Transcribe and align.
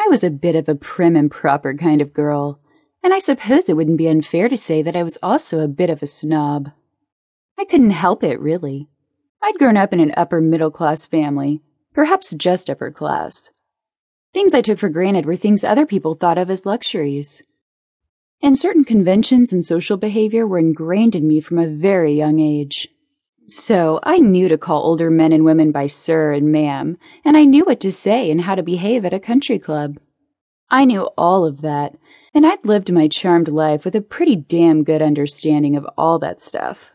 I 0.00 0.08
was 0.08 0.24
a 0.24 0.30
bit 0.30 0.56
of 0.56 0.66
a 0.66 0.74
prim 0.74 1.14
and 1.14 1.30
proper 1.30 1.74
kind 1.74 2.00
of 2.00 2.14
girl, 2.14 2.58
and 3.02 3.12
I 3.12 3.18
suppose 3.18 3.68
it 3.68 3.76
wouldn't 3.76 3.98
be 3.98 4.08
unfair 4.08 4.48
to 4.48 4.56
say 4.56 4.80
that 4.80 4.96
I 4.96 5.02
was 5.02 5.18
also 5.22 5.60
a 5.60 5.68
bit 5.68 5.90
of 5.90 6.02
a 6.02 6.06
snob. 6.06 6.70
I 7.58 7.66
couldn't 7.66 7.90
help 7.90 8.24
it, 8.24 8.40
really. 8.40 8.88
I'd 9.42 9.58
grown 9.58 9.76
up 9.76 9.92
in 9.92 10.00
an 10.00 10.14
upper 10.16 10.40
middle 10.40 10.70
class 10.70 11.04
family, 11.04 11.60
perhaps 11.92 12.34
just 12.34 12.70
upper 12.70 12.90
class. 12.90 13.50
Things 14.32 14.54
I 14.54 14.62
took 14.62 14.78
for 14.78 14.88
granted 14.88 15.26
were 15.26 15.36
things 15.36 15.64
other 15.64 15.84
people 15.84 16.14
thought 16.14 16.38
of 16.38 16.50
as 16.50 16.64
luxuries. 16.64 17.42
And 18.42 18.58
certain 18.58 18.84
conventions 18.84 19.52
and 19.52 19.62
social 19.62 19.98
behavior 19.98 20.46
were 20.46 20.58
ingrained 20.58 21.14
in 21.14 21.28
me 21.28 21.40
from 21.40 21.58
a 21.58 21.66
very 21.66 22.14
young 22.14 22.40
age. 22.40 22.88
So 23.50 23.98
I 24.04 24.18
knew 24.18 24.46
to 24.46 24.56
call 24.56 24.84
older 24.84 25.10
men 25.10 25.32
and 25.32 25.44
women 25.44 25.72
by 25.72 25.88
sir 25.88 26.32
and 26.32 26.52
ma'am, 26.52 26.96
and 27.24 27.36
I 27.36 27.42
knew 27.42 27.64
what 27.64 27.80
to 27.80 27.90
say 27.90 28.30
and 28.30 28.42
how 28.42 28.54
to 28.54 28.62
behave 28.62 29.04
at 29.04 29.12
a 29.12 29.18
country 29.18 29.58
club. 29.58 29.98
I 30.70 30.84
knew 30.84 31.10
all 31.18 31.44
of 31.44 31.60
that, 31.62 31.96
and 32.32 32.46
I'd 32.46 32.64
lived 32.64 32.92
my 32.92 33.08
charmed 33.08 33.48
life 33.48 33.84
with 33.84 33.96
a 33.96 34.00
pretty 34.00 34.36
damn 34.36 34.84
good 34.84 35.02
understanding 35.02 35.74
of 35.74 35.84
all 35.98 36.20
that 36.20 36.40
stuff. 36.40 36.92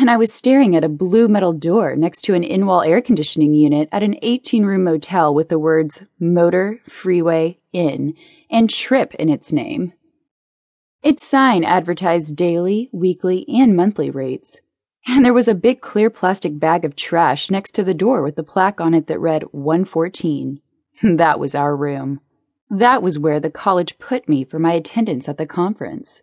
And 0.00 0.10
I 0.10 0.16
was 0.16 0.32
staring 0.32 0.74
at 0.74 0.82
a 0.82 0.88
blue 0.88 1.28
metal 1.28 1.52
door 1.52 1.94
next 1.94 2.22
to 2.22 2.34
an 2.34 2.42
in 2.42 2.66
wall 2.66 2.82
air 2.82 3.00
conditioning 3.00 3.54
unit 3.54 3.88
at 3.92 4.02
an 4.02 4.16
18 4.20 4.64
room 4.64 4.82
motel 4.82 5.32
with 5.32 5.48
the 5.48 5.60
words 5.60 6.02
Motor, 6.18 6.80
Freeway, 6.88 7.60
Inn, 7.72 8.14
and 8.50 8.68
Trip 8.68 9.14
in 9.14 9.28
its 9.28 9.52
name. 9.52 9.92
Its 11.04 11.24
sign 11.24 11.62
advertised 11.62 12.34
daily, 12.34 12.90
weekly, 12.90 13.46
and 13.48 13.76
monthly 13.76 14.10
rates. 14.10 14.60
And 15.06 15.24
there 15.24 15.34
was 15.34 15.48
a 15.48 15.54
big 15.54 15.80
clear 15.80 16.08
plastic 16.08 16.58
bag 16.58 16.84
of 16.84 16.96
trash 16.96 17.50
next 17.50 17.72
to 17.72 17.84
the 17.84 17.94
door 17.94 18.22
with 18.22 18.38
a 18.38 18.42
plaque 18.42 18.80
on 18.80 18.94
it 18.94 19.06
that 19.06 19.20
read 19.20 19.44
114. 19.52 20.60
That 21.02 21.38
was 21.38 21.54
our 21.54 21.76
room. 21.76 22.20
That 22.70 23.02
was 23.02 23.18
where 23.18 23.40
the 23.40 23.50
college 23.50 23.98
put 23.98 24.28
me 24.28 24.44
for 24.44 24.58
my 24.58 24.72
attendance 24.72 25.28
at 25.28 25.36
the 25.36 25.46
conference. 25.46 26.22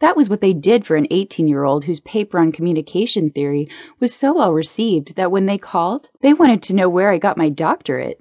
That 0.00 0.16
was 0.16 0.30
what 0.30 0.40
they 0.40 0.52
did 0.52 0.86
for 0.86 0.96
an 0.96 1.06
18 1.10 1.46
year 1.46 1.64
old 1.64 1.84
whose 1.84 2.00
paper 2.00 2.38
on 2.38 2.50
communication 2.50 3.30
theory 3.30 3.68
was 4.00 4.14
so 4.14 4.32
well 4.32 4.52
received 4.52 5.14
that 5.16 5.30
when 5.30 5.46
they 5.46 5.58
called, 5.58 6.08
they 6.22 6.32
wanted 6.32 6.62
to 6.64 6.74
know 6.74 6.88
where 6.88 7.10
I 7.10 7.18
got 7.18 7.36
my 7.36 7.48
doctorate. 7.48 8.20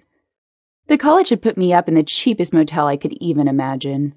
The 0.88 0.98
college 0.98 1.30
had 1.30 1.42
put 1.42 1.58
me 1.58 1.74
up 1.74 1.88
in 1.88 1.96
the 1.96 2.04
cheapest 2.04 2.54
motel 2.54 2.88
I 2.88 2.98
could 2.98 3.14
even 3.14 3.48
imagine. 3.48 4.14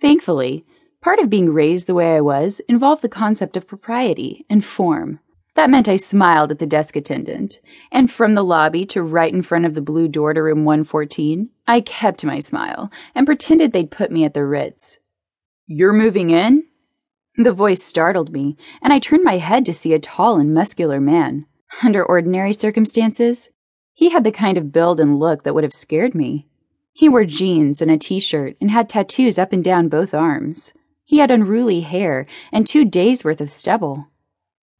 Thankfully, 0.00 0.64
part 1.00 1.18
of 1.18 1.28
being 1.28 1.52
raised 1.52 1.86
the 1.86 1.94
way 1.94 2.16
I 2.16 2.20
was 2.20 2.60
involved 2.68 3.02
the 3.02 3.08
concept 3.08 3.56
of 3.56 3.66
propriety 3.66 4.46
and 4.48 4.64
form. 4.64 5.20
That 5.54 5.70
meant 5.70 5.88
I 5.88 5.96
smiled 5.96 6.50
at 6.50 6.58
the 6.58 6.66
desk 6.66 6.96
attendant, 6.96 7.60
and 7.92 8.10
from 8.10 8.34
the 8.34 8.42
lobby 8.42 8.84
to 8.86 9.02
right 9.02 9.32
in 9.32 9.42
front 9.42 9.66
of 9.66 9.74
the 9.74 9.80
blue 9.80 10.08
door 10.08 10.34
to 10.34 10.42
room 10.42 10.64
114, 10.64 11.48
I 11.66 11.80
kept 11.80 12.24
my 12.24 12.40
smile 12.40 12.90
and 13.14 13.24
pretended 13.24 13.72
they'd 13.72 13.90
put 13.90 14.10
me 14.10 14.24
at 14.24 14.34
the 14.34 14.44
Ritz. 14.44 14.98
You're 15.66 15.92
moving 15.92 16.30
in? 16.30 16.64
The 17.36 17.52
voice 17.52 17.82
startled 17.82 18.32
me, 18.32 18.56
and 18.82 18.92
I 18.92 18.98
turned 18.98 19.22
my 19.22 19.38
head 19.38 19.64
to 19.66 19.74
see 19.74 19.92
a 19.92 19.98
tall 19.98 20.38
and 20.38 20.52
muscular 20.52 21.00
man. 21.00 21.46
Under 21.82 22.04
ordinary 22.04 22.52
circumstances, 22.52 23.50
he 23.92 24.10
had 24.10 24.24
the 24.24 24.32
kind 24.32 24.58
of 24.58 24.72
build 24.72 24.98
and 24.98 25.18
look 25.18 25.44
that 25.44 25.54
would 25.54 25.64
have 25.64 25.72
scared 25.72 26.14
me. 26.14 26.48
He 26.92 27.08
wore 27.08 27.24
jeans 27.24 27.80
and 27.80 27.90
a 27.90 27.98
t 27.98 28.20
shirt 28.20 28.56
and 28.60 28.70
had 28.70 28.88
tattoos 28.88 29.38
up 29.38 29.52
and 29.52 29.62
down 29.62 29.88
both 29.88 30.14
arms. 30.14 30.72
He 31.04 31.18
had 31.18 31.30
unruly 31.30 31.80
hair 31.82 32.26
and 32.52 32.66
two 32.66 32.84
days' 32.84 33.24
worth 33.24 33.40
of 33.40 33.50
stubble. 33.50 34.08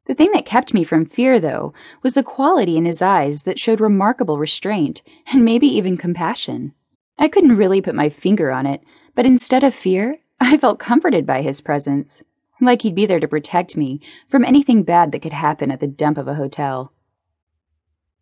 The 0.07 0.15
thing 0.15 0.31
that 0.33 0.45
kept 0.45 0.75
me 0.75 0.85
from 0.85 1.07
fear, 1.07 1.41
though, 1.41 1.73
was 2.03 2.15
the 2.15 2.23
quality 2.23 2.77
in 2.77 2.85
his 2.85 3.01
eyes 3.01 3.45
that 3.45 3.59
showed 3.59 3.81
remarkable 3.81 4.39
restraint 4.39 5.01
and 5.33 5.45
maybe 5.45 5.67
even 5.67 5.97
compassion. 5.97 6.75
I 7.19 7.29
couldn't 7.29 7.57
really 7.57 7.81
put 7.81 7.95
my 7.95 8.11
finger 8.11 8.51
on 8.51 8.67
it, 8.67 8.83
but 9.15 9.25
instead 9.25 9.65
of 9.65 9.75
fear, 9.75 10.19
I 10.41 10.59
felt 10.59 10.79
comforted 10.79 11.27
by 11.27 11.43
his 11.43 11.61
presence, 11.61 12.23
like 12.61 12.83
he'd 12.83 12.95
be 12.95 13.07
there 13.07 13.20
to 13.20 13.29
protect 13.29 13.77
me 13.77 14.01
from 14.29 14.45
anything 14.45 14.83
bad 14.83 15.13
that 15.13 15.23
could 15.23 15.33
happen 15.33 15.70
at 15.70 15.81
the 15.81 15.87
dump 15.87 16.19
of 16.19 16.29
a 16.29 16.35
hotel. 16.35 16.93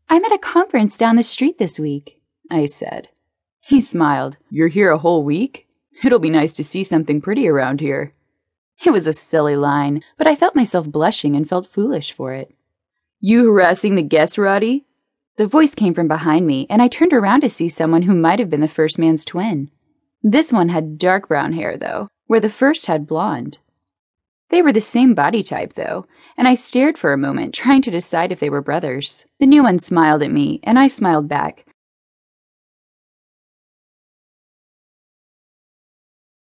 I'm 0.08 0.24
at 0.24 0.32
a 0.32 0.38
conference 0.38 0.98
down 0.98 1.16
the 1.16 1.22
street 1.22 1.58
this 1.58 1.78
week, 1.78 2.20
I 2.50 2.66
said. 2.66 3.08
He 3.60 3.80
smiled. 3.80 4.36
You're 4.50 4.68
here 4.68 4.90
a 4.90 4.98
whole 4.98 5.24
week? 5.24 5.66
It'll 6.04 6.18
be 6.18 6.30
nice 6.30 6.52
to 6.54 6.64
see 6.64 6.84
something 6.84 7.20
pretty 7.20 7.48
around 7.48 7.80
here. 7.80 8.12
It 8.84 8.90
was 8.90 9.06
a 9.06 9.12
silly 9.12 9.56
line, 9.56 10.02
but 10.18 10.26
I 10.26 10.36
felt 10.36 10.56
myself 10.56 10.86
blushing 10.86 11.36
and 11.36 11.48
felt 11.48 11.72
foolish 11.72 12.12
for 12.12 12.32
it. 12.32 12.54
You 13.20 13.46
harassing 13.46 13.94
the 13.94 14.02
guests, 14.02 14.36
Roddy? 14.36 14.84
The 15.36 15.46
voice 15.46 15.74
came 15.74 15.94
from 15.94 16.08
behind 16.08 16.46
me, 16.46 16.66
and 16.68 16.82
I 16.82 16.88
turned 16.88 17.12
around 17.12 17.40
to 17.42 17.48
see 17.48 17.68
someone 17.68 18.02
who 18.02 18.14
might 18.14 18.38
have 18.38 18.50
been 18.50 18.60
the 18.60 18.68
first 18.68 18.98
man's 18.98 19.24
twin. 19.24 19.70
This 20.22 20.52
one 20.52 20.68
had 20.68 20.98
dark 20.98 21.28
brown 21.28 21.52
hair, 21.52 21.76
though, 21.76 22.08
where 22.26 22.40
the 22.40 22.50
first 22.50 22.86
had 22.86 23.06
blonde. 23.06 23.58
They 24.50 24.60
were 24.60 24.72
the 24.72 24.80
same 24.80 25.14
body 25.14 25.42
type, 25.42 25.74
though, 25.74 26.06
and 26.36 26.46
I 26.46 26.54
stared 26.54 26.98
for 26.98 27.12
a 27.12 27.18
moment, 27.18 27.54
trying 27.54 27.82
to 27.82 27.90
decide 27.90 28.30
if 28.30 28.40
they 28.40 28.50
were 28.50 28.60
brothers. 28.60 29.24
The 29.40 29.46
new 29.46 29.62
one 29.62 29.78
smiled 29.78 30.22
at 30.22 30.30
me, 30.30 30.60
and 30.62 30.78
I 30.78 30.88
smiled 30.88 31.28
back, 31.28 31.64